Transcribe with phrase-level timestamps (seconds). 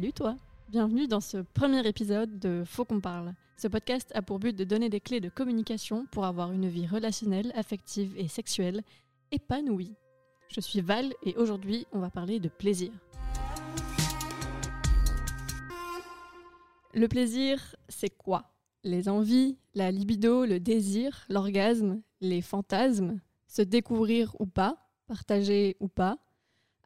[0.00, 0.34] Salut toi
[0.70, 3.34] Bienvenue dans ce premier épisode de Faut qu'on parle.
[3.58, 6.86] Ce podcast a pour but de donner des clés de communication pour avoir une vie
[6.86, 8.82] relationnelle, affective et sexuelle
[9.30, 9.92] épanouie.
[10.48, 12.90] Je suis Val et aujourd'hui on va parler de plaisir.
[16.94, 18.54] Le plaisir, c'est quoi?
[18.84, 25.88] Les envies, la libido, le désir, l'orgasme, les fantasmes, se découvrir ou pas, partager ou
[25.88, 26.16] pas.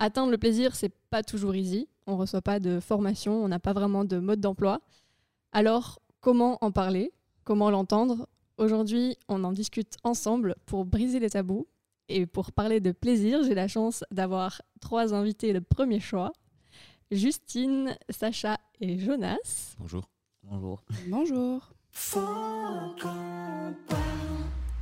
[0.00, 1.86] Atteindre le plaisir, c'est pas toujours easy.
[2.06, 4.80] On reçoit pas de formation, on n'a pas vraiment de mode d'emploi.
[5.52, 7.12] Alors, comment en parler?
[7.44, 8.28] Comment l'entendre?
[8.58, 11.66] Aujourd'hui, on en discute ensemble pour briser les tabous.
[12.08, 16.32] Et pour parler de plaisir, j'ai la chance d'avoir trois invités de premier choix.
[17.10, 19.74] Justine, Sacha et Jonas.
[19.78, 20.11] Bonjour.
[20.42, 20.83] Bonjour.
[21.08, 21.72] Bonjour.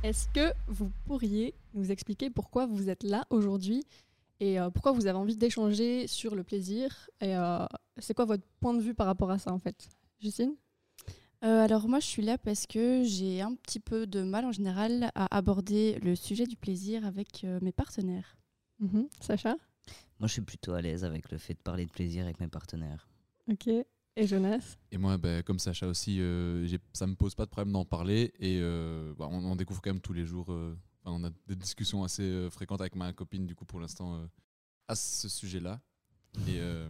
[0.03, 3.85] Est-ce que vous pourriez nous expliquer pourquoi vous êtes là aujourd'hui?
[4.43, 7.65] Et euh, pourquoi vous avez envie d'échanger sur le plaisir et euh,
[7.97, 9.87] c'est quoi votre point de vue par rapport à ça en fait?
[10.19, 10.55] Justine?
[11.45, 14.51] Euh, alors moi je suis là parce que j'ai un petit peu de mal en
[14.51, 18.35] général à aborder le sujet du plaisir avec euh, mes partenaires.
[18.79, 19.07] Mhm.
[19.21, 19.55] Sacha?
[20.19, 22.47] Moi, je suis plutôt à l'aise avec le fait de parler de plaisir avec mes
[22.47, 23.07] partenaires.
[23.51, 23.67] Ok.
[23.67, 24.77] Et Jonas?
[24.91, 27.83] Et moi, ben, comme Sacha aussi, euh, j'ai- ça me pose pas de problème d'en
[27.83, 28.31] parler.
[28.39, 30.47] Et euh, bah, on en découvre quand même tous les jours.
[31.03, 34.15] Enfin, on a des discussions assez euh, fréquentes avec ma copine, du coup, pour l'instant,
[34.15, 34.25] euh,
[34.87, 35.79] à ce sujet-là.
[36.47, 36.89] Et euh,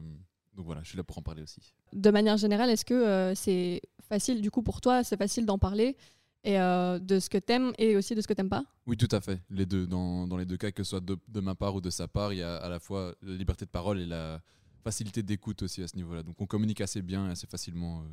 [0.56, 1.73] donc voilà, je suis là pour en parler aussi.
[1.92, 5.97] De manière générale, est-ce que c'est facile du coup pour toi, c'est facile d'en parler
[6.45, 8.64] et euh, de ce que t'aimes et aussi de ce que t'aimes pas?
[8.86, 9.41] Oui, tout à fait.
[9.50, 11.81] Les deux, dans, dans les deux cas, que ce soit de, de ma part ou
[11.81, 14.41] de sa part, il y a à la fois la liberté de parole et la
[14.81, 16.23] facilité d'écoute aussi à ce niveau-là.
[16.23, 18.06] Donc on communique assez bien et assez facilement euh,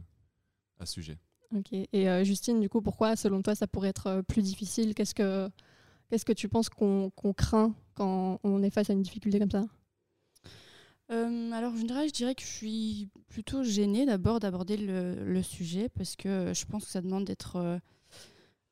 [0.80, 1.18] à ce sujet.
[1.54, 1.72] Ok.
[1.72, 4.94] Et euh, Justine, du coup, pourquoi selon toi ça pourrait être plus difficile?
[4.94, 5.48] Qu'est-ce que
[6.10, 9.64] qu'est-ce que tu penses qu'on craint quand on est face à une difficulté comme ça?
[11.10, 15.42] Euh, alors en général je dirais que je suis plutôt gênée d'abord d'aborder le, le
[15.42, 17.78] sujet parce que je pense que ça demande d'être euh,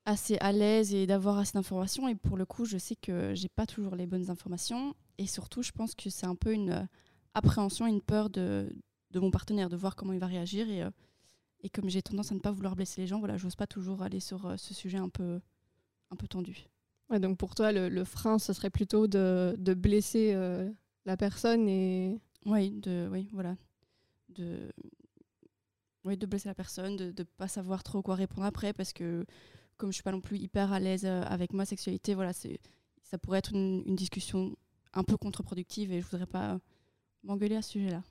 [0.04, 2.08] assez à l'aise et d'avoir assez d'informations.
[2.08, 4.94] Et pour le coup je sais que j'ai pas toujours les bonnes informations.
[5.18, 6.84] Et surtout je pense que c'est un peu une euh,
[7.34, 8.72] appréhension, une peur de,
[9.10, 10.68] de mon partenaire, de voir comment il va réagir.
[10.68, 10.84] Et,
[11.62, 14.02] et comme j'ai tendance à ne pas vouloir blesser les gens, voilà, j'ose pas toujours
[14.02, 15.40] aller sur ce sujet un peu,
[16.10, 16.68] un peu tendu.
[17.10, 20.70] Ouais, Donc pour toi, le, le frein, ce serait plutôt de, de blesser euh,
[21.06, 23.56] la personne et Oui, de, oui, voilà.
[24.28, 24.70] De,
[26.04, 29.24] oui, de blesser la personne, de ne pas savoir trop quoi répondre après, parce que
[29.76, 32.58] comme je suis pas non plus hyper à l'aise euh, avec ma sexualité, voilà, c'est,
[33.02, 34.54] ça pourrait être une, une discussion
[34.92, 36.58] un peu contre-productive et je voudrais pas
[37.22, 38.02] m'engueuler à ce sujet-là.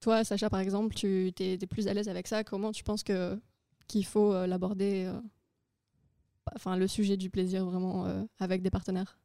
[0.00, 2.42] Toi, Sacha, par exemple, tu es, plus à l'aise avec ça.
[2.42, 3.40] Comment tu penses que
[3.86, 5.10] qu'il faut euh, l'aborder
[6.54, 9.18] Enfin, le sujet du plaisir vraiment euh, avec des partenaires.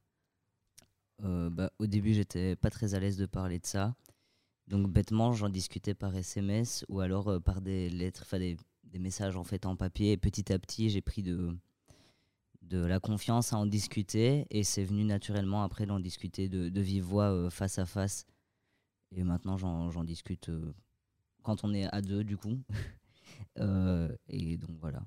[1.24, 3.96] Euh, bah, au début, j'étais pas très à l'aise de parler de ça.
[4.68, 8.58] Donc, bêtement, j'en discutais par SMS ou alors euh, par des lettres, enfin des,
[9.00, 10.14] messages en fait en papier.
[10.14, 11.56] Et petit à petit, j'ai pris de,
[12.62, 17.04] de la confiance à en discuter et c'est venu naturellement après d'en discuter de, vive
[17.04, 18.26] voix face à face.
[19.16, 20.50] Et maintenant, j'en discute
[21.44, 22.60] quand on est à deux, du coup.
[24.30, 25.04] Et donc, voilà.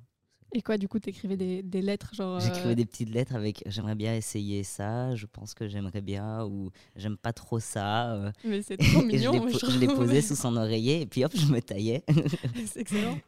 [0.52, 2.36] Et quoi, du coup, t'écrivais des, des lettres genre.
[2.36, 6.44] euh, J'écrivais des petites lettres avec j'aimerais bien essayer ça, je pense que j'aimerais bien
[6.44, 8.14] ou j'aime pas trop ça.
[8.14, 9.48] euh, Mais c'est trop mignon.
[9.48, 9.94] je trouve.
[9.96, 12.02] posé sous son oreiller et puis hop, je me taillais.
[12.66, 13.18] c'est excellent.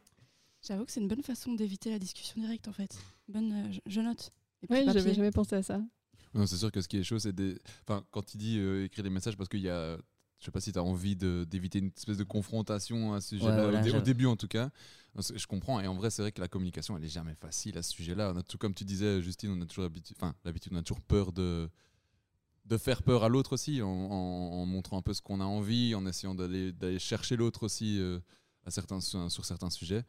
[0.65, 2.97] J'avoue que c'est une bonne façon d'éviter la discussion directe, en fait.
[3.27, 4.31] Bonne, euh, je, je note.
[4.69, 5.81] Les Oui, j'avais jamais pensé à ça.
[6.33, 7.57] Non, c'est sûr que ce qui est chaud, c'est des.
[7.85, 9.97] Enfin, quand il dit euh, écrire des messages, parce qu'il y a.
[10.43, 13.65] Je sais pas si tu as envie d'éviter une espèce de confrontation à ce sujet-là,
[13.65, 14.71] Ouais, au, début en tout cas.
[15.17, 17.81] Je comprends, et en vrai, c'est vrai que la communication, elle est jamais facile à
[17.81, 18.33] ce sujet-là.
[18.49, 21.31] Tout, comme tu disais, Justine, on a toujours l'habitude, enfin, l'habitude, on a toujours peur
[21.31, 21.69] de,
[22.65, 25.45] de faire peur à l'autre aussi, en, en- en montrant un peu ce qu'on a
[25.45, 28.19] envie, en essayant d'aller chercher l'autre aussi euh,
[28.65, 30.03] à certains, sur, certains sujets.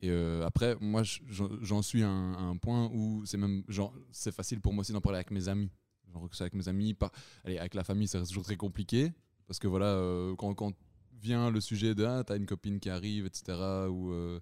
[0.00, 1.20] Et euh, après, moi, je-
[1.60, 4.80] j'en suis à un, à un point où c'est même, genre, c'est facile pour moi
[4.80, 5.68] aussi d'en parler avec mes amis.
[6.10, 7.10] Genre que avec mes amis, pas,
[7.44, 9.12] allez, avec la famille, ça reste toujours très compliqué.
[9.46, 10.72] Parce que voilà, euh, quand, quand
[11.20, 13.52] vient le sujet de ah, t'as une copine qui arrive, etc.
[13.88, 14.40] Ou euh,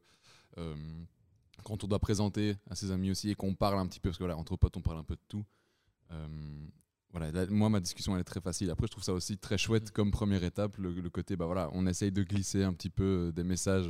[0.58, 0.74] euh,
[1.64, 4.18] quand on doit présenter à ses amis aussi et qu'on parle un petit peu, parce
[4.18, 5.44] que voilà, entre potes, on parle un peu de tout.
[7.10, 8.70] Voilà, là, moi, ma discussion, elle est très facile.
[8.70, 11.68] Après, je trouve ça aussi très chouette comme première étape, le, le côté, bah voilà,
[11.74, 13.88] on essaye de glisser un petit peu des messages,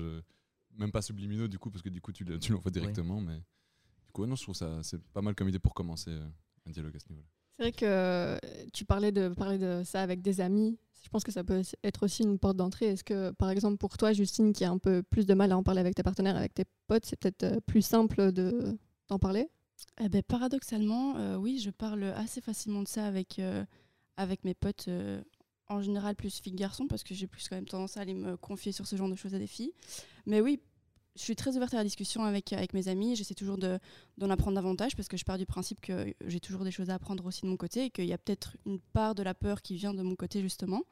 [0.77, 3.21] même pas subliminaux du coup, parce que du coup, tu, tu l'envoies directement.
[3.21, 6.11] Mais du coup, non, je trouve ça, c'est pas mal comme idée pour commencer
[6.67, 7.29] un dialogue à ce niveau-là.
[7.57, 8.39] C'est vrai que euh,
[8.73, 10.79] tu parlais de parler de ça avec des amis.
[11.03, 12.87] Je pense que ça peut être aussi une porte d'entrée.
[12.87, 15.57] Est-ce que, par exemple, pour toi, Justine, qui a un peu plus de mal à
[15.57, 18.79] en parler avec tes partenaires, avec tes potes, c'est peut-être euh, plus simple de
[19.09, 19.49] d'en parler?
[20.01, 23.41] Eh ben, paradoxalement, euh, oui, je parle assez facilement de ça avec,
[24.17, 24.89] avec mes potes
[25.69, 28.37] en général plus fille garçon parce que j'ai plus quand même tendance à aller me
[28.37, 29.73] confier sur ce genre de choses à des filles.
[30.27, 30.61] Mais oui,
[31.15, 33.17] je suis très ouverte à la discussion avec, avec mes amis.
[33.17, 33.79] J'essaie toujours de-
[34.19, 36.95] d'en apprendre davantage parce que je pars du principe que j'ai toujours des choses à
[36.95, 39.61] apprendre aussi de mon côté et qu'il y a peut-être une part de la peur
[39.63, 40.83] qui vient de mon côté justement.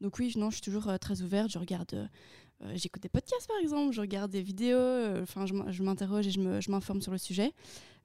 [0.00, 1.50] Donc oui, non, je suis toujours euh, très ouverte.
[1.50, 2.06] Je regarde, euh,
[2.62, 4.78] euh, j'écoute des podcasts par exemple, je regarde des vidéos.
[4.78, 7.52] euh, Enfin, je m'in- je m'interroge et je me- je m'informe sur le sujet.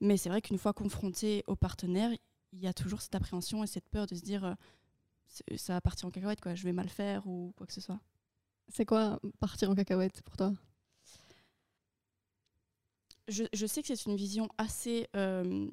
[0.01, 2.11] Mais c'est vrai qu'une fois confronté au partenaire,
[2.51, 4.53] il y a toujours cette appréhension et cette peur de se dire euh,
[5.57, 6.53] ça va partir en cacahuète, quoi.
[6.53, 7.99] Je vais mal faire ou quoi que ce soit.
[8.67, 10.53] C'est quoi partir en cacahuète pour toi?
[13.27, 15.67] Je, sais que c'est une vision assez, euh,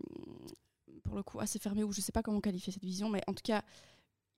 [1.05, 3.35] pour le coup, assez fermée, ou je sais pas comment qualifier cette vision, mais en
[3.35, 3.63] tout cas,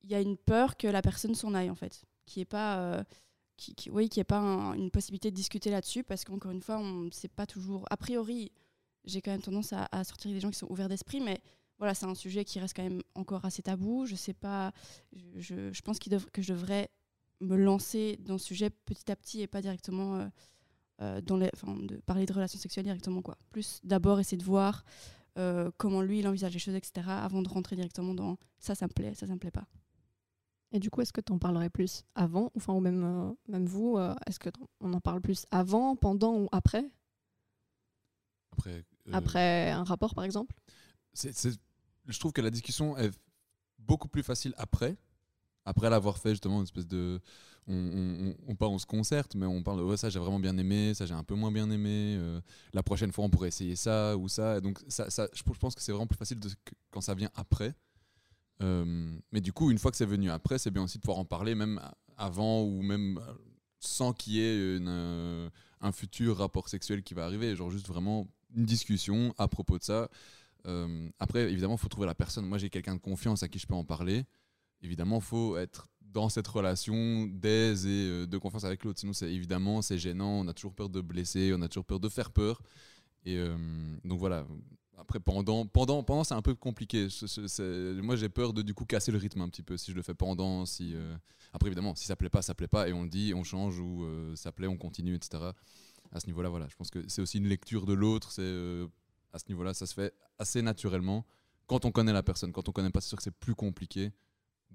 [0.02, 2.04] il y a une peur que la personne s'en aille, en fait.
[2.26, 3.04] Qui est pas, euh,
[3.56, 6.78] qui, oui, qui est pas un- une possibilité de discuter là-dessus, parce qu'encore une fois,
[6.78, 7.86] on sait pas toujours.
[7.90, 8.52] A priori,
[9.04, 11.40] j'ai quand même tendance à, sortir des gens qui sont ouverts d'esprit, mais
[11.78, 14.06] voilà, c'est un sujet qui reste quand même encore assez tabou.
[14.06, 14.72] Je sais pas,
[15.36, 16.90] je, pense que je devrais
[17.40, 20.16] me lancer dans ce sujet petit à petit et pas directement.
[20.16, 20.28] euh,
[21.00, 23.36] euh, dans les, enfin, de parler de relations sexuelles directement quoi.
[23.50, 24.84] Plus d'abord essayer de voir
[25.38, 27.06] euh, comment lui il envisage les choses etc.
[27.08, 29.66] avant de rentrer directement dans ça ça me plaît ça ça me plaît pas.
[30.74, 33.64] Et du coup, est-ce que tu en parlerais plus avant, enfin, ou même, euh, même
[33.64, 36.84] vous, euh, est-ce qu'on en parle plus avant, pendant ou après?
[38.50, 40.52] Après, euh, Après un rapport, par exemple?
[41.14, 43.12] Je trouve que la discussion est
[43.78, 44.96] beaucoup plus facile après.
[45.64, 47.20] Après l'avoir fait, justement, une espèce de.
[47.66, 51.06] On, on, on, se concerte, mais on parle de ça j'ai vraiment bien aimé, ça
[51.06, 52.16] j'ai un peu moins bien aimé.
[52.18, 52.40] euh,
[52.74, 54.58] la prochaine fois, on pourrait essayer ça ou ça.
[54.58, 56.40] Et donc, ça, je pense que c'est vraiment plus facile
[56.90, 57.74] quand ça vient après.
[58.62, 61.18] Euh, mais du coup, une fois que c'est venu après, c'est bien aussi de pouvoir
[61.18, 61.80] en parler, même
[62.18, 63.32] avant ou même euh,
[63.80, 64.78] sans qu'il y ait
[65.80, 67.56] un futur rapport sexuel qui va arriver.
[67.56, 70.10] Genre, juste vraiment une discussion à propos de ça.
[71.18, 72.46] Après, évidemment, il faut trouver la personne.
[72.46, 74.24] Moi, j'ai quelqu'un de confiance à qui je peux en parler.
[74.82, 79.00] Évidemment, il faut être dans cette relation d'aise et euh, de confiance avec l'autre.
[79.00, 80.40] Sinon, c'est évidemment, c'est gênant.
[80.40, 82.62] On a toujours peur de blesser, on a toujours peur de faire peur.
[83.26, 83.56] Et euh,
[84.04, 84.46] donc voilà.
[84.96, 87.08] Après, pendant, pendant, pendant c'est un peu compliqué.
[88.00, 90.02] Moi, j'ai peur de du coup casser le rythme un petit peu si je le
[90.02, 90.64] fais pendant.
[90.66, 91.16] Si, euh,
[91.52, 93.78] Après, évidemment, si ça plaît pas, ça plaît pas et on le dit, on change
[93.80, 95.42] ou euh, ça plaît, on continue, etc.
[96.12, 96.68] À ce niveau-là, voilà.
[96.68, 98.30] Je pense que c'est aussi une lecture de l'autre.
[98.30, 98.86] C'est
[99.32, 101.26] à ce niveau-là, ça se fait assez naturellement.
[101.66, 104.12] Quand on connaît la personne, quand on connaît pas, c'est sûr que c'est plus compliqué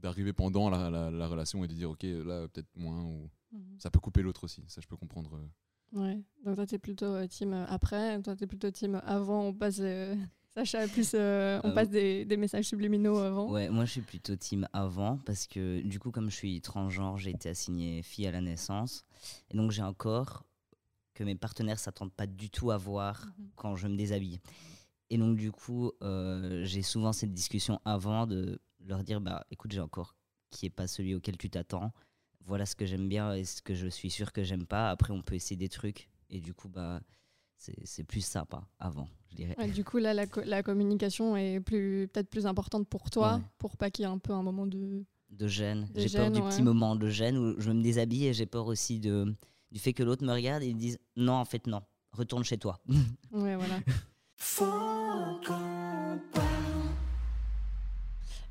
[0.02, 3.30] d'arriver pendant la, la- la relation et de dire ok là peut-être moins ou
[3.78, 5.48] ça peut couper l'autre aussi ça je peux comprendre euh.
[5.92, 6.22] Ouais.
[6.46, 9.80] Donc toi, t'es plutôt euh, team euh, après, toi, t'es plutôt team avant, on passe.
[9.82, 10.16] euh,
[10.54, 13.50] Sacha, plus euh, on Euh, passe des, des messages subliminaux avant.
[13.50, 17.18] Ouais, moi je suis plutôt team avant parce que du coup, comme je suis transgenre,
[17.18, 19.04] j'ai été assignée fille à la naissance.
[19.50, 20.44] Et donc j'ai un corps
[21.16, 23.50] que mes partenaires s'attendent pas du tout à voir Mhm.
[23.56, 24.40] quand je me déshabille.
[25.10, 29.72] Et donc du coup, euh, j'ai souvent cette discussion avant de leur dire bah écoute,
[29.72, 30.16] j'ai un corps
[30.50, 31.92] qui est pas celui auquel tu t'attends.
[32.46, 34.90] Voilà ce que j'aime bien et ce que je suis sûr que j'aime pas.
[34.90, 36.10] Après, on peut essayer des trucs.
[36.30, 37.02] Et du coup, bah
[37.58, 39.56] c'est c'est plus sympa avant, je dirais.
[39.58, 43.36] Ouais, du coup, là, la, co- la communication est plus peut-être plus importante pour toi,
[43.36, 43.42] Ouais.
[43.58, 45.04] pour pas qu'il y ait un peu un moment de.
[45.30, 45.88] de gêne.
[45.96, 46.50] J'ai peur du ouais.
[46.50, 49.36] petit moment de gêne où je me déshabille et j'ai peur aussi de,
[49.72, 51.82] du fait que l'autre me regarde et me dise non, en fait, non,
[52.14, 52.80] retourne chez toi.
[53.32, 53.80] Ouais, voilà.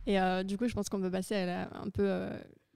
[0.09, 2.31] Et euh, du coup, je pense qu'on peut passer à la- un peu euh,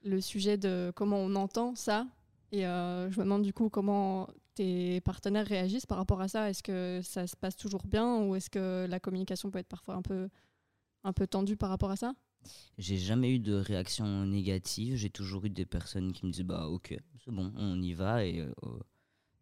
[0.05, 2.07] le sujet de comment on entend ça.
[2.53, 6.51] Et euh, je me demande du coup comment tes partenaires réagissent par rapport à ça.
[6.51, 9.95] Est-ce que ça se passe toujours bien ou est-ce que la communication peut être parfois
[9.95, 10.29] un peu,
[11.05, 12.13] un peu tendue par rapport à ça?
[12.77, 14.97] J'ai jamais eu de réaction négative.
[14.97, 18.27] J'ai toujours eu des personnes qui me disent bah ok, c'est bon, on y va
[18.27, 18.47] et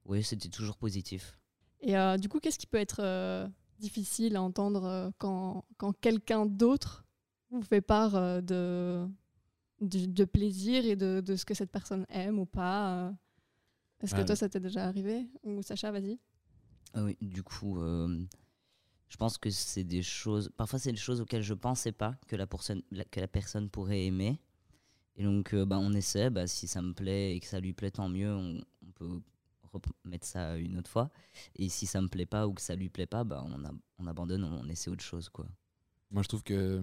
[0.05, 1.37] oui, c'était toujours positif.
[1.81, 3.49] Et du coup, qu'est-ce qui peut être
[3.81, 7.05] difficile à entendre quand, quand quelqu'un d'autre
[7.51, 9.07] vous fait part euh, de,
[9.81, 13.13] de, de plaisir et de, de ce que cette personne aime ou pas euh
[14.03, 15.29] Est-ce que Ah, toi, ça t'est déjà arrivé?
[15.43, 16.19] Ou Sacha, vas-y
[16.95, 18.25] Ah oui, du coup, euh,
[19.09, 20.51] je pense que c'est des choses.
[20.57, 23.69] Parfois, c'est des choses auxquelles je pensais pas que la personne, la- que la personne
[23.71, 24.41] pourrait aimer.
[25.17, 26.31] Et donc, euh, bah, on essaie.
[26.31, 28.33] Bah, si ça me plaît et que ça lui plaît, tant mieux.
[28.35, 29.21] On, on peut
[30.05, 31.11] remettre ça une autre fois.
[31.57, 33.73] Et si ça me plaît pas ou que ça lui plaît pas, bah, on, a-
[33.99, 35.47] on abandonne, on essaie autre chose, quoi.
[36.11, 36.83] moi je trouve que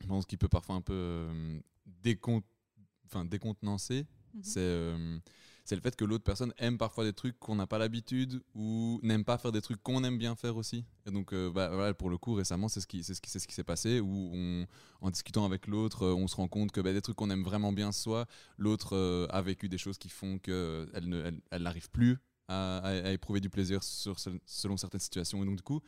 [0.00, 1.60] je pense qu'il peut parfois un peu euh,
[2.04, 2.42] décon-
[3.24, 4.42] décontenancer Mhm.
[4.42, 5.18] c'est euh,
[5.64, 9.00] c'est le fait que l'autre personne aime parfois des trucs qu'on n'a pas l'habitude ou
[9.02, 10.84] n'aime pas faire des trucs qu'on aime bien faire aussi.
[11.06, 13.30] Et donc, euh, bah, voilà, pour le coup, récemment, c'est ce qui, c'est ce qui,
[13.30, 14.64] c'est ce qui s'est passé où, on,
[15.00, 17.72] en discutant avec l'autre, on se rend compte que bah, des trucs qu'on aime vraiment
[17.72, 18.26] bien soi,
[18.58, 22.18] l'autre euh, a vécu des choses qui font qu'elle elle, ne- elle- elle n'arrive plus
[22.46, 25.42] à, à- à éprouver du plaisir sur, selon certaines situations.
[25.42, 25.80] Et donc, du coup,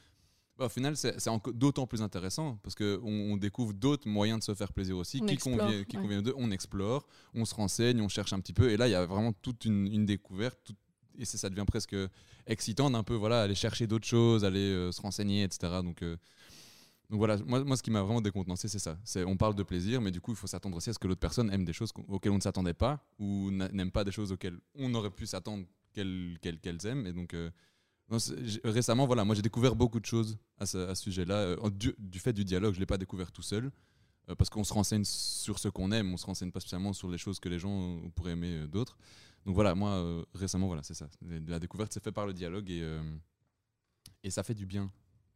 [0.59, 1.15] Bah, au final, c'est
[1.55, 5.27] d'autant plus intéressant parce qu'on on découvre d'autres moyens de se faire plaisir aussi On
[5.27, 6.03] qui explore, convient, qui ouais.
[6.03, 6.35] conviennent d'eux.
[6.37, 8.71] On explore, on se renseigne, on cherche un petit peu.
[8.71, 10.59] Et là, il y a vraiment toute une, une découverte.
[10.65, 10.75] tout-
[11.21, 11.97] et ça devient presque
[12.47, 15.81] excitant d'un peu voilà, aller chercher d'autres choses, aller euh, se renseigner, etc.
[15.83, 16.17] Donc, euh,
[17.11, 18.99] donc voilà, moi, moi ce qui m'a vraiment décontenancé, c'est ça.
[19.27, 21.21] On parle de plaisir, mais du coup, il faut s'attendre aussi à ce que l'autre
[21.21, 24.31] personne aime des choses auxquelles on ne s'attendait pas ou n'a- n'aime pas des choses
[24.33, 27.07] auxquelles on aurait pu s'attendre qu'elles, qu'elles, qu'elles aiment.
[27.07, 27.51] Et donc, euh,
[28.11, 28.19] non,
[28.65, 32.33] récemment, voilà, moi j'ai découvert beaucoup de choses à ce, sujet-là, euh, du, du fait
[32.33, 32.73] du dialogue.
[32.73, 33.71] Je ne l'ai pas découvert tout seul,
[34.29, 37.09] euh, parce qu'on se renseigne sur ce qu'on aime, on se renseigne pas spécialement sur
[37.11, 38.97] les choses que les gens euh, pourraient aimer d'autres.
[39.47, 41.09] Donc voilà, moi euh, récemment, voilà, c'est ça.
[41.47, 43.01] La découverte, c'est fait par le dialogue et, euh,
[44.23, 44.91] et ça fait du bien.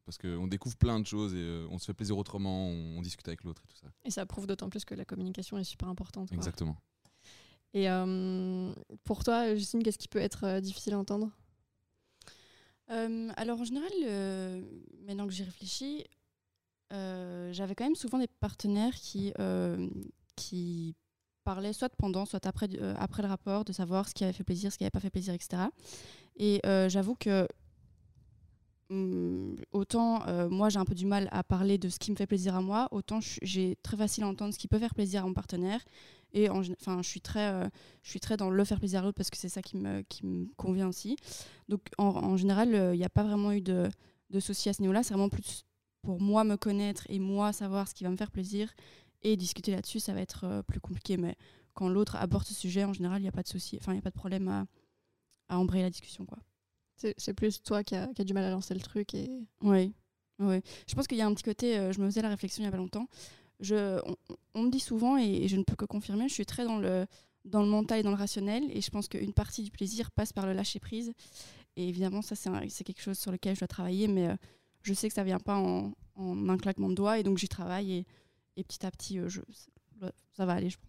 [0.05, 3.03] Parce qu'on découvre plein de choses et euh, on se fait plaisir autrement, on, on
[3.03, 3.87] discute avec l'autre et tout ça.
[4.05, 6.29] Et ça prouve d'autant plus que la communication est super importante.
[6.29, 6.37] quoi.
[6.37, 6.77] Exactement.
[7.75, 7.87] Et
[9.05, 11.31] pour toi, Justine, qu'est-ce qui peut être difficile à entendre?
[12.91, 14.61] Euh, alors en général, euh,
[15.07, 16.05] maintenant que j'y réfléchis,
[16.93, 19.33] euh, j'avais quand même souvent des partenaires qui,
[20.37, 20.95] qui
[21.45, 24.73] parlaient soit pendant, soit après, après le rapport, de savoir ce qui avait fait plaisir,
[24.73, 25.65] ce qui n'avait pas fait plaisir, etc.
[26.37, 27.47] Et j'avoue que
[29.73, 32.27] autant euh, moi j'ai un peu du mal à parler de ce qui me fait
[32.27, 35.27] plaisir à moi, autant j'ai très facile à entendre ce qui peut faire plaisir à
[35.27, 35.81] mon partenaire.
[36.35, 37.69] Et enfin, je suis très, euh,
[38.03, 40.01] je suis très dans le faire plaisir à l'autre parce que c'est ça qui me,
[40.03, 41.17] qui me convient aussi.
[41.69, 43.91] Donc en, général, il n'y a pas vraiment eu de,
[44.31, 45.03] de soucis à ce niveau-là.
[45.03, 45.67] C'est vraiment plus
[46.03, 48.73] pour moi me connaître et moi savoir ce qui va me faire plaisir
[49.23, 51.17] et discuter là-dessus, ça va être euh, plus compliqué.
[51.17, 51.37] Mais
[51.75, 53.97] quand l'autre aborde ce sujet, en général, il n'y a pas de souci, enfin il
[53.97, 54.67] n'y a pas de problème à,
[55.49, 56.39] à embrayer la discussion, quoi.
[56.97, 59.29] C'est c'est plus toi qui as qui a du mal à lancer le truc et
[59.61, 59.93] Oui,
[60.39, 60.61] oui.
[60.89, 62.65] Je pense qu'il y a un petit côté, euh, je me faisais la réflexion il
[62.65, 63.07] n'y a pas longtemps.
[63.61, 64.17] Je, on,
[64.55, 66.79] on me dit souvent, et, et je ne peux que confirmer, je suis très dans
[66.79, 67.07] le,
[67.45, 70.33] dans le mental et dans le rationnel, et je pense qu'une partie du plaisir passe
[70.33, 71.13] par le lâcher prise.
[71.77, 74.37] Et évidemment, ça, c'est quelque chose sur lequel je dois travailler, mais euh,
[74.83, 77.49] je sais que ça vient pas en, en un claquement de doigts, et donc j'y
[77.49, 78.07] travaille, et,
[78.57, 79.41] et petit à petit, euh, je,
[80.33, 80.89] ça va aller, je pense.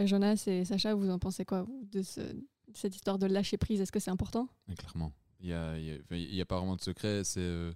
[0.00, 3.26] Euh, Jonas et Sacha, vous en pensez quoi vous, de, ce- de cette histoire de
[3.26, 3.80] lâcher prise?
[3.80, 4.46] Est-ce que c'est important?
[4.68, 5.12] Et clairement.
[5.44, 7.22] Il n'y a, a- pas vraiment de secret.
[7.22, 7.72] C'est, euh,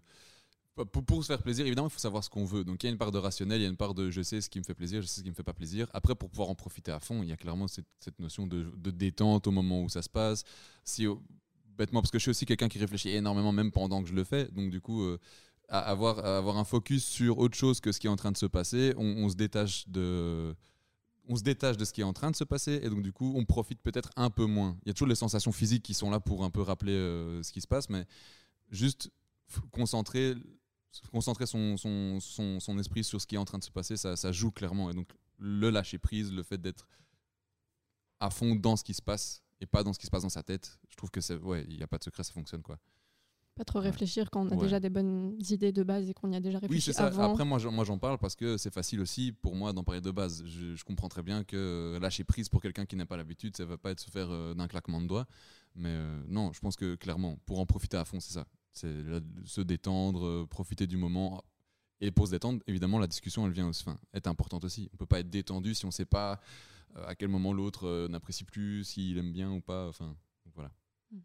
[0.86, 2.64] pour, se faire plaisir, évidemment, il faut savoir ce qu'on veut.
[2.64, 4.22] Donc il y a une part de rationnel, il y a une part de je
[4.22, 5.86] sais ce qui me fait plaisir, je sais ce qui me fait pas plaisir.
[5.92, 7.86] Après, pour pouvoir en profiter à fond, il y a clairement cette,
[8.20, 10.44] notion de, détente au moment où ça se passe.
[10.84, 11.22] Si, oh,
[11.76, 14.24] bêtement, parce que je suis aussi quelqu'un qui réfléchit énormément, même pendant que je le
[14.24, 14.46] fais.
[14.52, 15.18] Donc du coup, euh,
[15.68, 18.46] avoir, avoir un focus sur autre chose que ce qui est en train de se
[18.46, 20.54] passer, on se détache de
[21.28, 23.12] on se détache de ce qui est en train de se passer et donc du
[23.12, 24.76] coup on profite peut-être un peu moins.
[24.84, 27.42] Il y a toujours les sensations physiques qui sont là pour un peu rappeler euh,
[27.42, 28.06] ce qui se passe, mais
[28.70, 29.10] juste
[29.70, 30.34] concentrer,
[31.12, 32.18] concentrer son, son,
[32.60, 34.90] son, esprit sur ce qui est en train de se passer, ça, ça joue clairement.
[34.90, 35.08] Et donc
[35.38, 36.88] le lâcher prise, le fait d'être
[38.20, 40.28] à fond dans ce qui se passe et pas dans ce qui se passe dans
[40.28, 42.62] sa tête, je trouve que c'est ouais, il n'y a pas de secret, ça fonctionne
[42.62, 42.78] quoi.
[43.58, 44.62] Pas trop réfléchir quand on a Ouais.
[44.62, 47.06] déjà des bonnes idées de base et qu'on y a déjà Oui, réfléchi c'est ça.
[47.06, 47.32] avant.
[47.32, 50.44] Après, moi, j'en- parle parce que c'est facile aussi pour moi d'en parler de base.
[50.46, 53.56] Je, je comprends très bien que euh, lâcher prise pour quelqu'un qui n'a pas l'habitude,
[53.56, 55.26] ça va pas être se faire euh, d'un claquement de doigts.
[55.74, 58.46] Mais euh, non, je pense que clairement, pour en profiter à fond, c'est ça.
[58.72, 58.94] C'est
[59.44, 61.42] se détendre, profiter du moment.
[62.00, 64.88] Et pour se détendre, évidemment, la discussion, elle vient aussi, enfin, est importante aussi.
[64.94, 66.40] On peut pas être détendu si on sait pas
[66.94, 69.88] à quel moment l'autre n'apprécie plus, s'il aime bien ou pas.
[69.88, 70.14] Enfin,
[70.54, 70.70] voilà.
[71.10, 71.20] Mhm.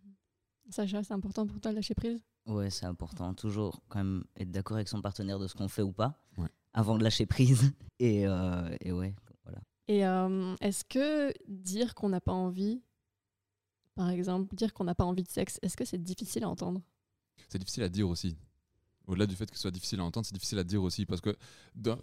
[0.70, 2.20] Sacha, c'est important pour toi de lâcher prise?
[2.46, 3.34] Ouais, c'est important.
[3.34, 6.50] Toujours quand même être d'accord avec son partenaire de ce qu'on fait ou pas Ouais.
[6.74, 7.74] avant de lâcher prise.
[8.00, 9.60] Et, euh, et ouais, voilà.
[9.88, 12.82] Et euh, est-ce que dire qu'on n'a pas envie,
[13.96, 16.82] par exemple, dire qu'on n'a pas envie de sexe, est-ce que c'est difficile à entendre?
[17.48, 18.36] C'est difficile à dire aussi.
[19.08, 21.06] Au-delà du fait que ce soit difficile à entendre, c'est difficile à dire aussi.
[21.06, 21.36] Parce que
[21.76, 22.00] dans-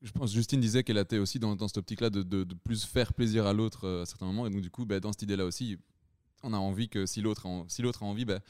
[0.00, 2.84] je pense Justine disait qu'elle était aussi dans, dans cette optique-là de, de- de plus
[2.84, 4.46] faire plaisir à l'autre euh, à certains moments.
[4.46, 5.76] Et donc, du coup, bah, dans cette idée-là aussi,
[6.42, 8.40] on a envie que si l'autre a, si l'autre a envie, bah,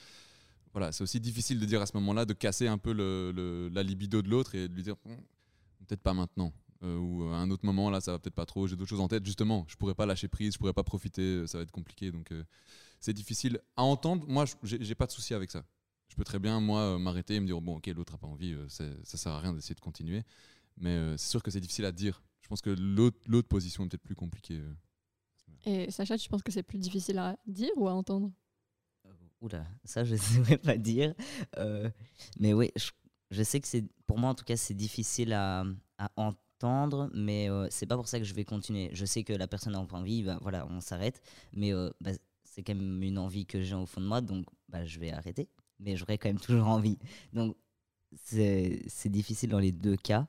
[0.72, 3.82] voilà, c'est aussi difficile de dire à ce moment-là, de casser un peu le, la
[3.82, 5.16] libido de l'autre et de lui dire Hum,
[5.86, 6.52] peut-être pas maintenant.
[6.82, 8.66] Euh, ou à un autre moment, là, ça va peut-être pas trop.
[8.66, 9.24] J'ai d'autres choses en tête.
[9.24, 12.10] Justement, je pourrais pas lâcher prise, je pourrais pas profiter, euh, ça va être compliqué.
[12.12, 12.44] Donc, euh,
[13.00, 14.26] c'est difficile à entendre.
[14.28, 15.64] Moi, j'ai pas de souci avec ça.
[16.08, 18.54] Je peux très bien, moi, m'arrêter et me dire, bon, ok, l'autre n'a pas envie,
[18.68, 20.22] ça sert à rien d'essayer de continuer.
[20.78, 22.22] Mais c'est sûr que c'est difficile à dire.
[22.40, 24.62] Je pense que l'autre position est peut-être plus compliquée.
[25.66, 25.70] Euh.
[25.70, 28.30] Et Sacha, tu penses que c'est plus difficile à dire ou à entendre?
[29.40, 31.14] Oula, ça je ne saurais pas dire.
[31.58, 31.90] Euh,
[32.38, 32.70] mais oui,
[33.30, 35.64] je, sais que c'est, pour moi en tout cas, c'est difficile à,
[36.16, 38.90] entendre, mais euh, c'est pas pour ça que je vais continuer.
[38.92, 41.20] Je sais que la personne pas envie, bah, voilà, on s'arrête,
[41.52, 42.12] mais euh, bah,
[42.44, 45.12] c'est quand même une envie que j'ai au fond de moi, donc bah, je vais
[45.12, 46.98] arrêter, mais j'aurai quand même toujours envie.
[47.32, 47.56] Donc
[48.14, 50.26] c'est difficile dans les deux cas,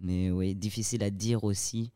[0.00, 1.92] mais oui, difficile à dire aussi.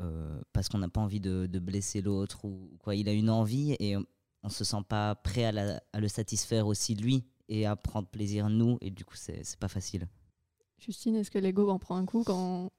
[0.00, 2.94] Euh, parce qu'on n'a pas envie de, de blesser l'autre ou quoi.
[2.94, 3.96] Il a une envie et
[4.42, 8.08] on se sent pas prêt à, la- à le satisfaire aussi lui et à prendre
[8.08, 10.06] plaisir nous, et du coup, c'est pas facile.
[10.78, 12.70] Justine, est-ce que l'ego en prend un coup quand,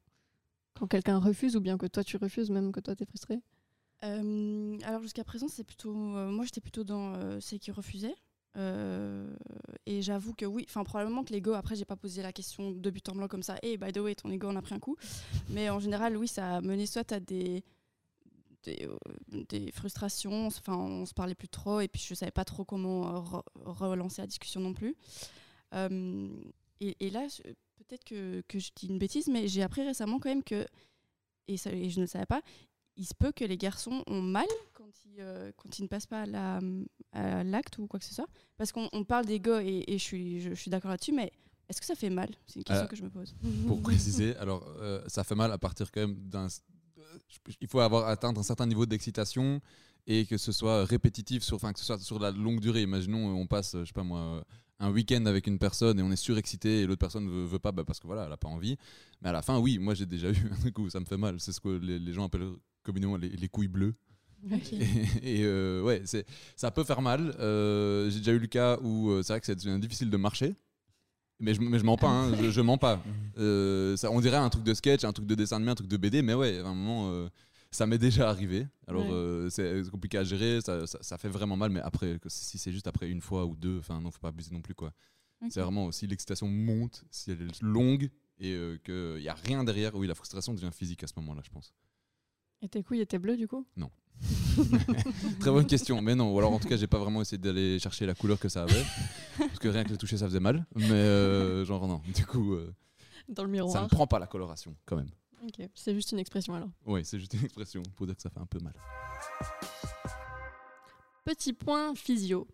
[0.74, 3.42] quand quelqu'un refuse ou bien que toi tu refuses, même que toi t'es frustré
[4.04, 8.16] Euh, alors jusqu'à présent, c'est plutôt, euh, moi j'étais plutôt dans euh, celles qui refusaient.
[8.58, 9.34] Euh,
[9.86, 11.54] et j'avoue que oui, enfin probablement que l'ego.
[11.54, 13.58] Après, j'ai pas posé la question de but en blanc comme ça.
[13.62, 14.98] Et by the way, ton ego en a pris un coup.
[15.50, 17.64] Mais en général, oui, ça a mené soit à des
[18.64, 20.48] des, euh, frustrations.
[20.48, 21.80] Enfin, on se parlait plus trop.
[21.80, 24.96] Et puis je savais pas trop comment euh, re- relancer la discussion non plus.
[25.74, 27.28] Et, là,
[27.78, 30.66] peut-être que, je dis une bêtise, mais j'ai appris récemment quand même que
[31.48, 32.42] et je ne le savais pas
[32.98, 34.48] il se peut que les garçons ont mal
[34.92, 36.60] quand ils, euh, quand ils ne passent pas à la-
[37.14, 38.28] à l'acte ou quoi que ce soit.
[38.58, 41.32] Parce qu'on on parle d'ego et, et je suis, je, je suis d'accord là-dessus, mais
[41.70, 42.30] est-ce que ça fait mal?
[42.48, 43.34] C'est une question Euh, que je me pose.
[43.68, 46.48] Pour préciser, alors euh, ça fait mal à partir quand même d'un.
[47.60, 49.62] Il faut avoir atteint un certain niveau d'excitation
[50.08, 52.82] et que ce soit répétitif sur, enfin que ce soit sur la longue durée.
[52.84, 54.44] Imaginons, on passe, je sais pas moi,
[54.80, 57.72] un week-end avec une personne et on est surexcité et l'autre personne veut, veut pas
[57.72, 58.78] bah, parce que voilà, elle a pas envie.
[59.22, 61.40] Mais à la fin, oui, moi j'ai déjà eu un où ça me fait mal.
[61.40, 63.94] C'est ce que les, les gens appellent communément les, les couilles bleues.
[65.24, 67.36] Et, et, euh, ouais, c'est, ça peut faire mal.
[67.40, 70.18] Euh, j'ai déjà eu le cas où euh, c'est vrai que ça devient difficile de
[70.18, 70.56] marcher.
[71.40, 73.02] Mais je, mais je mens pas, hein, je, je mens pas.
[73.38, 75.88] Euh, ça, on dirait un truc de sketch, un truc de dessin animé, un truc
[75.88, 77.30] de BD, mais ouais, à un moment,
[77.72, 78.68] ça m'est déjà arrivé.
[78.88, 79.50] Alors, Ouais.
[79.50, 82.88] c'est compliqué à gérer, ça, ça- ça fait vraiment mal, mais après, si c'est juste
[82.88, 84.92] après une fois ou deux, enfin, non, faut pas abuser non plus, quoi.
[85.50, 89.96] C'est vraiment aussi l'excitation monte, si elle est longue et qu'il n'y a rien derrière,
[89.96, 91.74] oui, la frustration devient physique à ce moment-là, je pense.
[92.62, 93.66] Et tes couilles étaient bleues du coup?
[95.40, 96.34] Très bonne question, mais non.
[96.34, 98.64] Ou alors en tout cas, j'ai pas vraiment essayé d'aller chercher la couleur que ça
[98.64, 98.84] avait,
[99.38, 100.66] parce que rien que le toucher, ça faisait mal.
[100.76, 102.02] Mais euh, genre non.
[102.14, 102.72] Du coup, euh,
[103.30, 103.84] Dans le ça miroir.
[103.84, 105.10] ne prend pas la coloration quand même.
[105.44, 106.70] Ok, c'est juste une expression alors.
[106.86, 108.74] Oui, c'est juste une expression pour dire que ça fait un peu mal.
[111.26, 112.48] Petit point physio.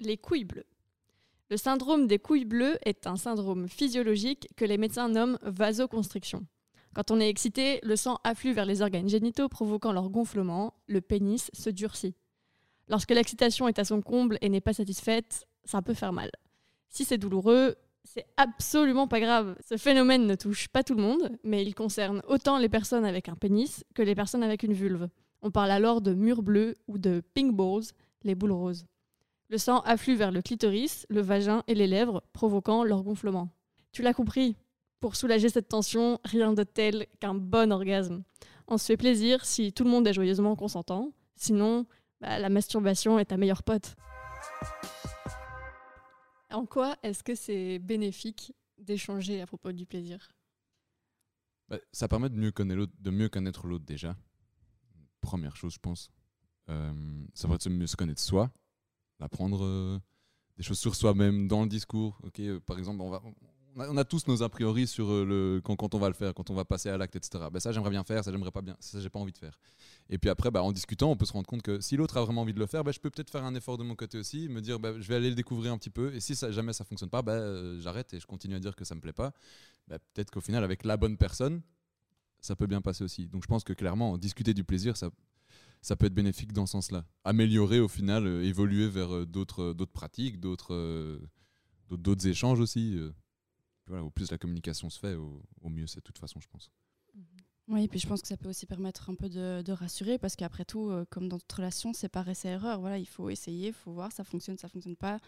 [0.00, 0.66] Les couilles bleues.
[1.50, 6.44] Le syndrome des couilles bleues est un syndrome physiologique que les médecins nomment vasoconstriction.
[6.94, 11.00] Quand on est excité, le sang afflue vers les organes génitaux provoquant leur gonflement, le
[11.00, 12.14] pénis se durcit.
[12.88, 16.30] Lorsque l'excitation est à son comble et n'est pas satisfaite, ça peut faire mal.
[16.88, 19.56] Si c'est douloureux, c'est absolument pas grave.
[19.66, 23.28] Ce phénomène ne touche pas tout le monde, mais il concerne autant les personnes avec
[23.28, 25.08] un pénis que les personnes avec une vulve.
[25.40, 27.84] On parle alors de murs bleus ou de pink balls,
[28.22, 28.84] les boules roses.
[29.48, 33.48] Le sang afflue vers le clitoris, le vagin et les lèvres, provoquant leur gonflement.
[33.92, 34.56] Tu l'as compris,
[35.02, 38.22] pour soulager cette tension, rien de tel qu'un bon orgasme.
[38.68, 41.86] On se fait plaisir si tout le monde est joyeusement consentant, sinon
[42.20, 43.96] bah, la masturbation est ta meilleure pote.
[46.52, 50.30] En quoi est-ce que c'est bénéfique d'échanger à propos du plaisir?
[51.68, 52.52] Bah, ça permet de mieux
[53.28, 54.16] connaître l'autre, déjà.
[55.20, 56.12] Première chose, je pense.
[56.68, 58.52] Euh, ça permet de mieux se connaître soi,
[59.18, 59.98] d'apprendre euh,
[60.56, 62.20] des choses sur soi-même dans le discours.
[62.22, 63.20] Ok, euh, par exemple, on va,
[63.76, 66.34] on a, tous nos a priori sur euh, le quand, quand on va le faire,
[66.34, 67.44] quand on va passer à l'acte, etc.
[67.52, 69.58] Ben, ça, j'aimerais bien faire, ça, j'aimerais pas bien, ça, j'ai pas envie de faire.
[70.10, 72.24] Et puis après, bah, en discutant, on peut se rendre compte que si l'autre a
[72.24, 74.18] vraiment envie de le faire, bah, je peux peut-être faire un effort de mon côté
[74.18, 76.14] aussi, me dire, bah, je vais aller le découvrir un petit peu.
[76.14, 78.76] Et si ça, jamais ça fonctionne pas, bah, euh, j'arrête et je continue à dire
[78.76, 79.32] que ça me plaît pas.
[79.88, 81.62] Peut-être qu'au final, avec la bonne personne,
[82.40, 83.28] ça peut bien passer aussi.
[83.28, 85.10] Donc je pense que clairement, discuter du plaisir, ça,
[85.82, 87.04] ça peut être bénéfique dans ce sens-là.
[87.24, 91.20] Améliorer au final, euh, évoluer vers d'autres pratiques, d'autres-
[91.90, 92.98] d'autres échanges aussi.
[93.92, 96.48] Voilà, au plus la communication se fait, au, au mieux c'est de toute façon, je
[96.48, 96.70] pense.
[97.68, 100.34] Oui, puis je pense que ça peut aussi permettre un peu de, de rassurer parce
[100.34, 102.80] qu'après tout, euh, comme dans toute relation, c'est pas essai erreur.
[102.80, 105.18] Voilà, il faut essayer, il faut voir, ça fonctionne, ça fonctionne pas.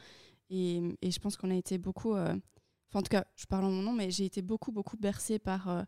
[0.49, 2.35] Et, et je pense qu'on a été beaucoup, euh,
[2.89, 5.39] enfin en tout cas, je parle en mon nom, mais j'ai été beaucoup, beaucoup bercée
[5.39, 5.83] par euh,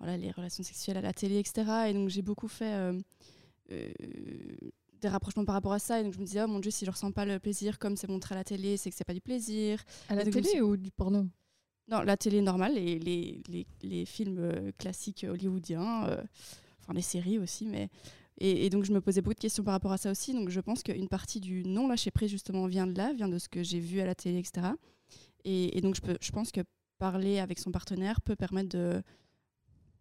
[0.00, 1.88] voilà, les relations sexuelles à la télé, etc.
[1.88, 3.00] Et donc j'ai beaucoup fait euh,
[3.70, 3.92] euh,
[5.00, 6.00] des rapprochements par rapport à ça.
[6.00, 7.96] Et donc je me disais, oh mon Dieu, si je ressens pas le plaisir comme
[7.96, 9.82] c'est montré à la télé, c'est que c'est pas du plaisir.
[10.08, 11.26] À la Et donc, télé suis- ou du porno?
[11.88, 16.22] Non, la télé normale, les, les, les, les films euh, classiques hollywoodiens, euh,
[16.80, 17.88] enfin les séries aussi, mais
[18.40, 20.32] et, donc je me posais beaucoup de questions par rapport à ça aussi.
[20.32, 23.38] Donc je pense qu'une partie du non lâcher prise justement vient de là, vient de
[23.38, 24.68] ce que j'ai vu à la télé, etc.
[25.44, 26.60] Et, donc je, peux, je pense que
[26.98, 29.02] parler avec son partenaire peut permettre de,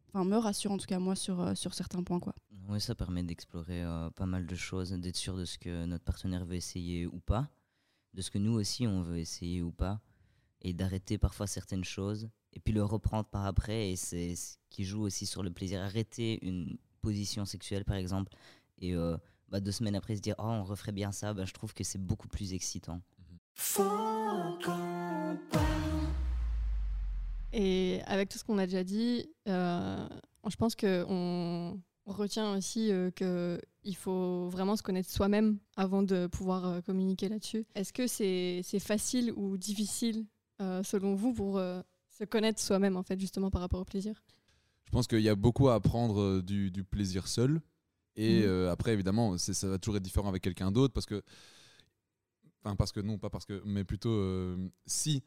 [0.09, 2.35] enfin me rassure en tout cas moi sur euh, sur certains points quoi.
[2.69, 6.03] Oui, ça permet d'explorer euh, pas mal de choses, d'être sûr de ce que notre
[6.03, 7.49] partenaire veut essayer ou pas,
[8.13, 10.01] de ce que nous aussi on veut essayer ou pas,
[10.61, 14.83] et d'arrêter parfois certaines choses, et puis le reprendre par après, et c'est ce qui
[14.83, 15.81] joue aussi sur le plaisir.
[15.81, 18.33] Arrêter une position sexuelle par exemple,
[18.79, 19.17] et euh,
[19.49, 21.83] bah, deux semaines après se dire oh on referait bien ça, bah, je trouve que
[21.83, 23.01] c'est beaucoup plus excitant.
[27.53, 30.07] Et avec tout ce qu'on a déjà dit, euh,
[30.47, 36.03] je pense qu'on On retient aussi euh, que il faut vraiment se connaître soi-même avant
[36.03, 37.65] de pouvoir communiquer là-dessus.
[37.75, 40.25] Est-ce que c'est c'est facile ou difficile,
[40.59, 44.23] selon vous, pour euh, se connaître soi-même, en fait, justement par rapport au plaisir?
[44.85, 47.61] Je pense qu'il y a beaucoup à apprendre euh, du, du plaisir seul.
[48.15, 48.47] Et Mhm.
[48.47, 51.21] euh, après, évidemment, ça va toujours être différent avec quelqu'un d'autre parce que.
[52.63, 53.61] Enfin, parce que non, pas parce que.
[53.65, 55.23] Mais plutôt, euh, si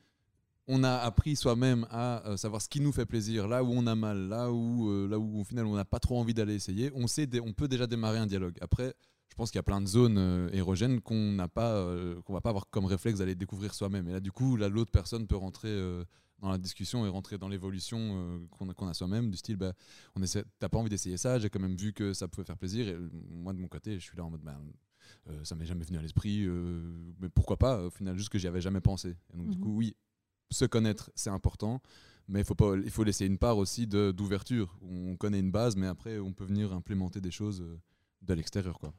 [0.66, 3.86] on a appris soi-même à euh, savoir ce qui nous fait plaisir, là où on
[3.86, 6.54] a mal, là où, euh, là où au final on n'a pas trop envie d'aller
[6.54, 8.56] essayer, on, sait on peut déjà démarrer un dialogue.
[8.60, 8.94] Après,
[9.30, 12.32] je pense qu'il y a plein de zones euh, érogènes qu'on n'a pas, euh, qu'on
[12.32, 14.08] va pas avoir comme réflexe d'aller découvrir soi-même.
[14.08, 16.04] Et là, du coup, là, l'autre personne peut rentrer euh,
[16.40, 19.72] dans la discussion et rentrer dans l'évolution qu'on a, qu'on a soi-même, du style, bah,
[20.16, 22.56] on essaie, t'as pas envie d'essayer ça, j'ai quand même vu que ça pouvait faire
[22.56, 22.88] plaisir.
[22.88, 22.96] Et
[23.30, 24.58] moi, de mon côté, je suis là en mode, bah,
[25.44, 26.46] ça m'est jamais venu à l'esprit,
[27.20, 29.16] mais pourquoi pas, au final, juste que j'y avais jamais pensé.
[29.32, 29.62] Et donc, du Mhm.
[29.62, 29.94] coup, oui,
[30.50, 31.82] se connaître, c'est important,
[32.26, 34.76] mais il faut, pas, il faut laisser une part aussi de- d'ouverture.
[34.82, 37.62] On connaît une base, mais après, on peut venir implémenter des choses
[38.22, 38.92] de l'extérieur, quoi.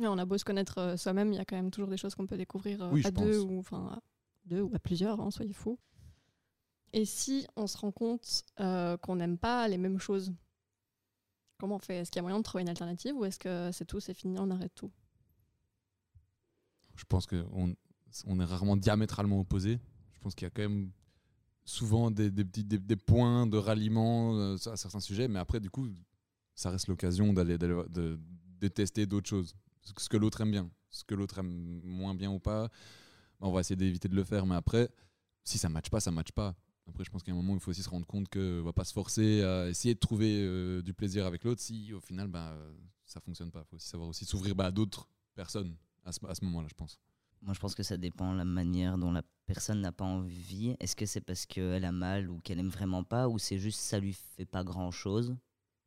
[0.00, 1.96] Ouais, On a beau se connaître euh, soi-même, il y a quand même toujours des
[1.98, 3.50] choses qu'on peut découvrir euh, Oui, à deux pense.
[3.50, 4.00] ou enfin à
[4.46, 5.78] deux ou à plusieurs, hein, soyez fous.
[6.92, 10.32] Et si on se rend compte euh, qu'on n'aime pas les mêmes choses,
[11.58, 11.96] comment on fait?
[11.98, 14.14] Est-ce qu'il y a moyen de trouver une alternative ou est-ce que c'est tout, c'est
[14.14, 14.90] fini, on arrête tout?
[16.96, 17.74] Je pense qu'on
[18.26, 19.78] on est rarement diamétralement opposés.
[20.12, 20.90] Je pense qu'il y a quand même
[21.64, 25.60] souvent des, des petits des, des points de ralliement euh, à certains sujets, mais après,
[25.60, 25.88] du coup,
[26.54, 28.18] ça reste l'occasion d'aller d'aller- de,
[28.60, 29.54] de tester d'autres choses.
[29.98, 30.70] Ce que- que l'autre aime bien.
[30.90, 32.68] Ce que l'autre aime moins bien ou pas,
[33.40, 34.46] bah, on va essayer d'éviter de le faire.
[34.46, 34.90] Mais après,
[35.44, 36.54] si ça ne matche pas, ça ne matche pas.
[36.88, 38.72] Après, je pense qu'à un moment, il faut aussi se rendre compte qu'on ne va
[38.72, 42.28] pas se forcer à essayer de trouver euh, du plaisir avec l'autre si au final,
[42.28, 42.56] bah,
[43.04, 43.60] ça ne fonctionne pas.
[43.60, 46.98] Il faut aussi savoir aussi s'ouvrir bah, à d'autres personnes à ce, moment-là, je pense.
[47.42, 50.76] Moi, je pense que ça dépend de la manière dont la personne n'a pas envie.
[50.80, 53.80] Est-ce que c'est parce qu'elle a mal ou qu'elle aime vraiment pas, ou c'est juste
[53.80, 55.36] ça lui fait pas grand chose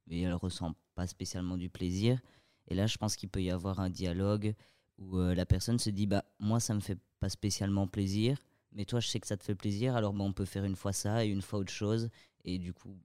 [0.09, 2.19] et elle ressent pas spécialement du plaisir?
[2.67, 4.53] Et là, je pense qu'il peut y avoir un dialogue
[4.97, 8.37] où euh, la personne se dit bah moi ça me fait pas spécialement plaisir,
[8.71, 10.75] mais toi je sais que ça te fait plaisir, alors bah, on peut faire une
[10.75, 12.09] fois ça et une fois autre chose
[12.45, 12.95] et du coup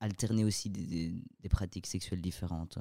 [0.00, 2.78] alterner aussi des, pratiques sexuelles différentes.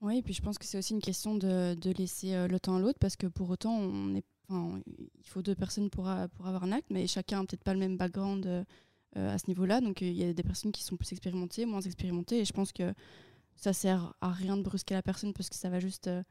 [0.00, 2.74] Oui, et puis je pense que c'est aussi une question de, laisser euh, le temps
[2.76, 3.88] à l'autre parce que pour autant,
[4.48, 7.96] il faut deux personnes pour, avoir un acte, mais chacun n'a peut-être pas le même
[7.96, 8.64] background euh,
[9.16, 9.80] euh, à ce niveau-là.
[9.80, 12.52] Donc euh, il y a des personnes qui sont plus expérimentées, moins expérimentées, et je
[12.52, 12.94] pense que
[13.56, 16.22] ça sert à rien de brusquer la personne parce que ça va juste euh,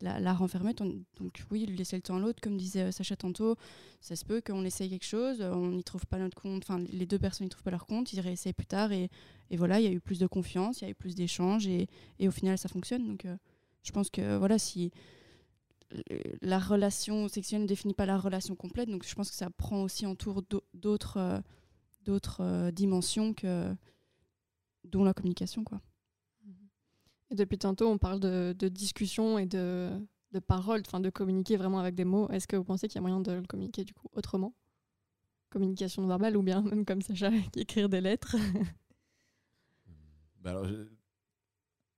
[0.00, 0.74] la, la renfermer.
[0.74, 3.56] Donc oui, lui laisser le temps à l'autre, comme disait euh, Sacha tantôt,
[4.00, 6.78] ça se peut qu'on essaye quelque chose, euh, on n'y trouve pas notre compte, enfin
[6.78, 9.08] les deux personnes n'y trouvent pas leur compte, ils réessayent plus tard, et,
[9.50, 11.66] et voilà, il y a eu plus de confiance, il y a eu plus d'échanges,
[11.66, 13.06] et, et au final ça fonctionne.
[13.06, 13.26] Donc
[13.82, 14.90] je pense que voilà, si
[16.42, 19.82] la relation sexuelle ne définit pas la relation complète, donc je pense que ça prend
[19.82, 21.42] aussi en tour d'au- d'autres
[22.02, 23.34] d'autres dimensions
[24.84, 25.80] dont la communication quoi.
[27.30, 29.90] Depuis tantôt, on parle de, de discussion et de,
[30.32, 32.28] de parole, enfin de communiquer vraiment avec des mots.
[32.30, 34.54] Est-ce que vous pensez qu'il y a moyen de le communiquer du coup autrement?
[35.50, 38.36] Communication verbale ou bien même comme Sacha, écrire des lettres?
[40.40, 40.86] Bah alors, je,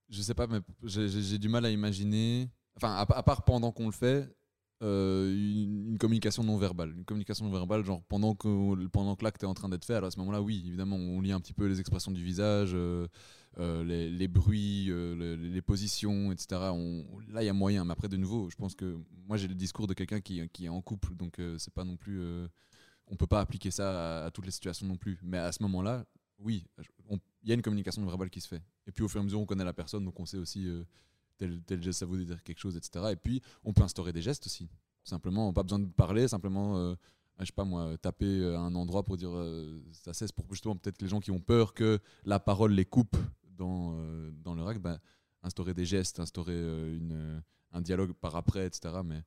[0.09, 2.51] je sais pas, mais j'ai du mal à imaginer.
[2.77, 4.33] Enfin, à, part pendant qu'on le fait,
[4.83, 6.95] euh, une, communication non verbale.
[6.97, 9.95] Une communication non verbale, genre pendant que, pendant que l'acte est en train d'être fait.
[9.95, 13.07] À ce moment-là, oui, évidemment, on lit un petit peu les expressions du visage, euh,
[13.59, 16.47] euh, les, bruits, euh, le- les positions, etc.
[17.29, 17.85] Là, il y a moyen.
[17.85, 20.69] Mais après, de nouveau, je pense que moi, j'ai le discours de quelqu'un qui, est
[20.69, 22.21] en couple, donc euh, c'est pas non plus.
[23.09, 25.19] on peut pas appliquer ça à, toutes les situations non plus.
[25.23, 26.05] Mais à ce moment-là,
[26.39, 26.65] oui,
[27.43, 28.63] il y a une communication verbale qui se fait.
[28.87, 30.69] Et puis au fur et à mesure, on connaît la personne, donc on sait aussi
[31.37, 33.07] tel, geste, ça veut dire quelque chose, etc.
[33.11, 34.69] Et puis, on peut instaurer des gestes aussi.
[35.03, 36.95] Simplement, pas besoin de parler, simplement, euh,
[37.41, 39.31] je sais pas moi, taper un endroit pour dire
[39.93, 43.17] ça cesse, pour justement peut-être les gens qui ont peur que la parole les coupe
[43.59, 44.99] dans, euh, dans leur acte, ben,
[45.43, 47.41] instaurer des gestes, instaurer euh, euh,
[47.73, 48.95] un dialogue par après, etc.
[49.05, 49.23] Mais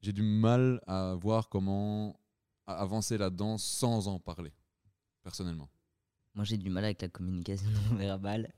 [0.00, 2.18] j'ai du mal à voir comment
[2.66, 4.52] avancer là-dedans sans en parler,
[5.22, 5.68] personnellement.
[6.34, 8.52] Moi, j'ai du mal avec la communication verbale.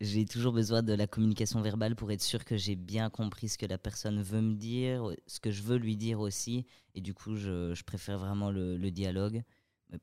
[0.00, 3.58] J'ai toujours besoin de la communication verbale pour être sûr que j'ai bien compris ce
[3.58, 6.64] que la personne veut me dire, ce que je veux lui dire aussi.
[6.94, 9.42] Et du coup, je, préfère vraiment le, le dialogue.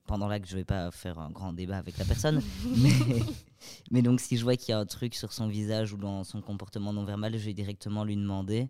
[0.06, 2.42] Pendant que je vais pas faire un grand débat avec la personne.
[3.92, 6.24] mais, donc, si je vois qu'il y a un truc sur son visage ou dans
[6.24, 8.70] son comportement non verbal, je vais directement lui demander.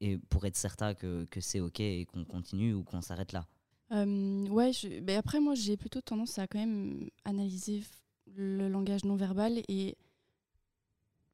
[0.00, 3.46] Et pour être certain que, que c'est OK et qu'on continue ou qu'on s'arrête là.
[3.92, 7.82] Euh, ouais, je- ben après moi j'ai plutôt tendance à quand même analyser
[8.36, 9.96] le langage non verbal et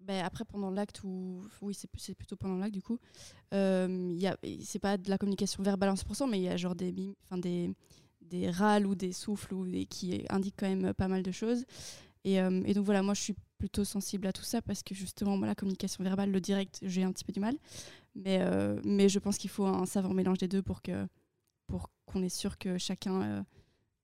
[0.00, 2.98] ben après pendant l'acte ou oui c'est plutôt pendant l'acte du coup
[3.52, 4.18] euh,
[4.62, 7.38] c'est pas de la communication verbale à 100% mais il y a genre des enfin
[7.38, 7.70] des
[8.30, 11.64] des râles ou des souffles ou des qui indiquent quand même pas mal de choses
[12.24, 14.94] et, euh, et donc voilà moi je suis plutôt sensible à tout ça parce que
[14.94, 17.56] justement, moi, la communication verbale, le direct, j'ai un petit peu du mal.
[18.14, 21.06] Mais, euh, mais je pense qu'il faut un savant mélange des deux pour que
[21.66, 23.42] pour qu'on est sûr que chacun euh,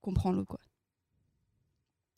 [0.00, 0.48] comprend l'autre.
[0.48, 0.60] Quoi.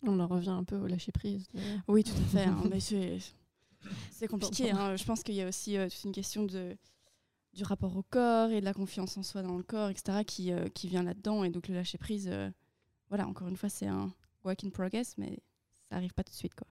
[0.03, 1.49] On en revient un peu au lâcher prise.
[1.89, 2.45] Oui, tout à fait.
[2.45, 4.71] hein, mais c'est compliqué.
[4.71, 4.95] hein.
[4.97, 6.77] Je pense qu'il y a aussi euh, toute une question de
[7.55, 10.53] du rapport au corps et de la confiance en soi dans le corps, etc., qui,
[10.53, 11.45] euh, qui vient là-dedans.
[11.45, 12.51] Et donc le lâcher prise, euh,
[13.09, 14.13] voilà, encore une fois, c'est un
[14.45, 15.39] work in progress, mais
[15.89, 16.55] ça arrive pas tout de suite.
[16.55, 16.67] Quoi.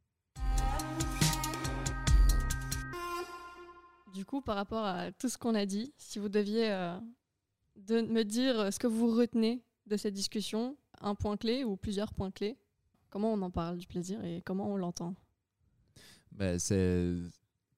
[4.13, 6.99] Du coup, par rapport à tout ce qu'on a dit, si vous deviez euh,
[7.77, 12.13] de me dire ce que vous retenez de cette discussion, un point clé ou plusieurs
[12.13, 12.57] points clés,
[13.09, 15.15] comment on en parle du plaisir et comment on l'entend?
[16.31, 17.15] Ben, c'est,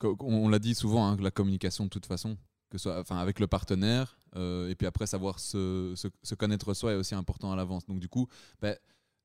[0.02, 2.38] on, l'a dit souvent, hein, que la communication de toute façon,
[2.86, 7.16] enfin, avec le partenaire, euh, et puis après savoir se, se- connaître soi est aussi
[7.16, 7.86] important à l'avance.
[7.86, 8.28] Donc du coup,
[8.62, 8.76] ben,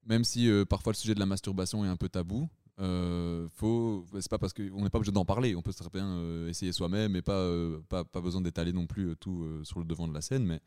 [0.07, 2.49] même si euh, parfois le sujet de la masturbation est un peu tabou,
[2.81, 5.55] euh, faut, c'est pas parce qu'on n'est pas obligé d'en parler.
[5.55, 7.47] On peut très bien euh, essayer soi-même et pas,
[7.89, 10.61] pas, pas besoin d'étaler non plus tout sur le devant de la scène, mais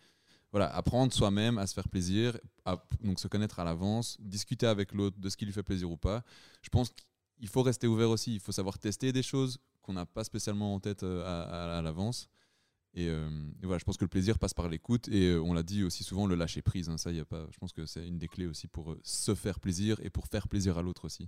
[0.51, 4.93] voilà, apprendre soi-même à se faire plaisir, à, donc se connaître à l'avance, discuter avec
[4.93, 6.23] l'autre de ce qui lui fait plaisir ou pas.
[6.61, 8.35] Je pense qu'il faut rester ouvert aussi.
[8.35, 12.29] Il faut savoir tester des choses qu'on n'a pas spécialement en tête à l'avance.
[12.95, 13.27] Et, euh,
[13.61, 15.83] et voilà, je pense que le plaisir passe par l'écoute et euh, on l'a dit
[15.83, 16.89] aussi souvent le lâcher prise.
[16.89, 16.97] hein.
[16.97, 17.47] ça, y a pas.
[17.51, 20.27] Je pense que c'est une des clés aussi pour euh, se faire plaisir et pour
[20.27, 21.27] faire plaisir à l'autre aussi.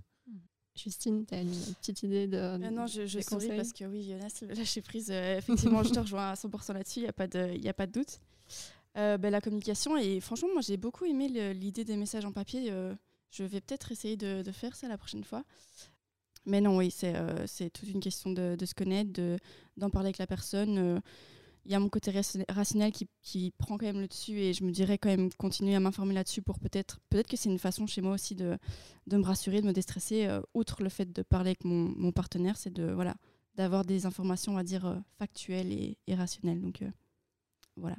[0.76, 1.50] Justine, tu as une
[1.80, 2.36] petite idée de.
[2.36, 5.90] Euh, non, je, je souris parce que oui, Jonas, le lâcher prise, euh, effectivement, je
[5.90, 8.20] te rejoins à 100% là-dessus, il n'y a, pas de- y a pas de doute.
[8.98, 12.70] Euh, ben, la communication, et franchement, moi j'ai beaucoup aimé l'idée des messages en papier.
[12.70, 12.94] euh,
[13.30, 15.44] je vais peut-être essayer de, de faire ça la prochaine fois.
[16.44, 19.38] Mais non, oui, c'est euh, c'est toute une question de, de se connaître, de-
[19.78, 21.00] d'en parler avec la personne.
[21.66, 22.12] Il y a mon côté
[22.48, 25.74] rationnel qui, qui prend quand même le dessus et je me dirais quand même continuer
[25.74, 28.56] à m'informer là-dessus pour peut-être peut-être que c'est une façon chez moi aussi de,
[29.08, 30.26] de me rassurer, de me déstresser.
[30.26, 33.16] euh, outre le fait de parler avec mon, mon partenaire, c'est de voilà
[33.56, 36.60] d'avoir des informations, on va dire, euh, factuelles et, et rationnelles.
[36.60, 36.90] Donc euh,
[37.76, 37.96] voilà.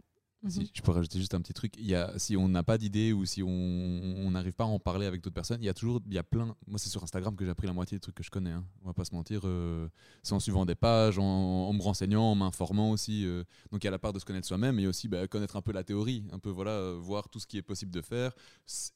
[0.47, 0.51] Mhm.
[0.51, 1.75] Si je peux rajouter juste un petit truc,
[2.17, 5.33] si on n'a pas d'idée ou si on n'arrive pas à en parler avec d'autres
[5.33, 6.55] personnes, il y a toujours, il y a plein.
[6.67, 8.51] Moi, c'est sur Instagram que j'ai appris la moitié des trucs que je connais.
[8.51, 8.65] hein.
[8.83, 9.41] On va pas se mentir.
[9.45, 9.87] euh,
[10.23, 13.25] c'est en suivant des pages, en, me renseignant, en m'informant aussi.
[13.25, 13.43] euh.
[13.71, 15.61] donc il y a la part de se connaître soi-même, mais aussi bah, connaître un
[15.61, 18.33] peu la théorie, un peu voilà, euh, voir tout ce qui est possible de faire,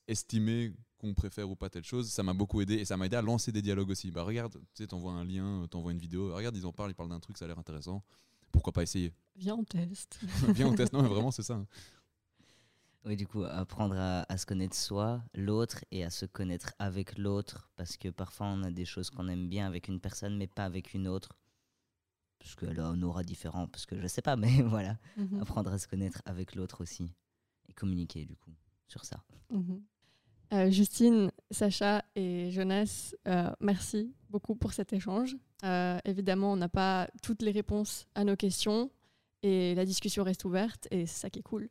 [0.07, 2.09] estimer qu'on préfère ou pas telle chose.
[2.09, 4.11] Ça m'a beaucoup aidé et ça m'a aidé à lancer des dialogues aussi.
[4.11, 6.33] Bah regarde, tu sais, t'envoies un lien, t'envoies une vidéo.
[6.35, 8.03] Regarde, ils en parlent, ils parlent d'un truc, ça a l'air intéressant.
[8.51, 9.13] Pourquoi pas essayer?
[9.35, 10.19] Viens, on teste.
[10.55, 10.93] Viens, on teste.
[10.93, 11.55] Non, mais vraiment, c'est ça.
[11.55, 11.67] hein.
[13.03, 17.17] Oui, du coup, apprendre à, à se connaître soi, l'autre, et à se connaître avec
[17.17, 20.45] l'autre, parce que parfois on a des choses qu'on aime bien avec une personne, mais
[20.47, 21.29] pas avec une autre.
[22.37, 24.97] Parce que là, on aura différent, parce que je sais pas, mais voilà.
[25.17, 25.41] Mhm.
[25.41, 27.11] Apprendre à se connaître avec l'autre aussi.
[27.69, 28.51] Et communiquer, du coup,
[28.87, 29.23] sur ça.
[29.49, 29.81] Mhm.
[30.53, 35.37] Euh, Justine, Sacha et Jonas, euh, merci beaucoup pour cet échange.
[35.63, 38.91] Euh, évidemment, on n'a pas toutes les réponses à nos questions
[39.43, 41.69] et la discussion reste ouverte et c'est ça qui est cool.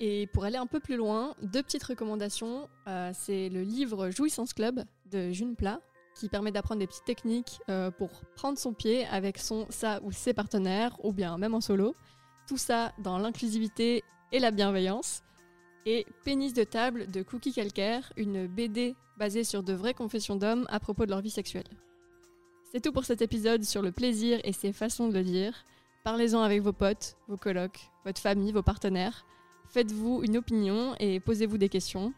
[0.00, 2.68] Et pour aller un peu plus loin, deux petites recommandations.
[3.14, 5.80] C'est le livre Jouissance Club de June Plat,
[6.14, 10.12] qui permet d'apprendre des petites techniques euh, pour prendre son pied avec son, sa ou
[10.12, 11.94] ses partenaires, ou bien même en solo.
[12.46, 15.22] Tout ça dans l'inclusivité et la bienveillance.
[15.86, 20.66] Et Pénis de table de Cookie Calcaire, une BD basée sur de vraies confessions d'hommes
[20.70, 21.68] à propos de leur vie sexuelle.
[22.72, 25.64] C'est tout pour cet épisode sur le plaisir et ses façons de le dire.
[26.02, 29.24] Parlez-en avec vos potes, vos colocs, votre famille, vos partenaires.
[29.68, 32.12] Faites-vous une opinion et posez-vous des questions.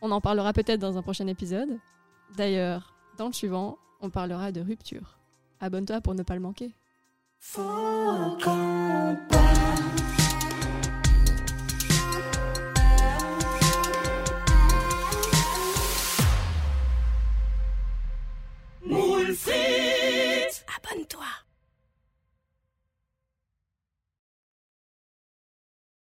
[0.00, 1.78] On en parlera peut-être dans un prochain épisode.
[2.36, 5.18] D'ailleurs, dans le suivant, on parlera de rupture.
[5.58, 6.70] Abonne-toi pour ne pas le manquer.